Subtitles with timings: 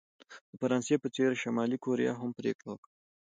[0.49, 2.91] د فرانسې په څېر شلي کوریا هم پرېکړه وکړه.